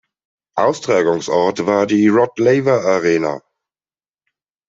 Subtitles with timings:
[0.55, 3.39] Austragungsort war die Rod Laver Arena.